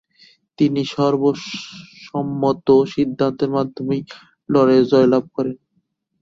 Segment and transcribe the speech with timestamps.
[0.59, 3.97] তিনি সর্বসম্মত সিদ্ধান্তের মাধ্যমে
[4.49, 5.57] লড়াইয়ে জয়লাভ করেন।